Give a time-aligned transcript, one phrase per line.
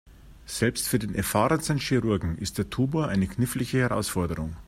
[0.47, 4.55] Selbst für den erfahrensten Chirurgen ist der Tumor eine knifflige Herausforderung.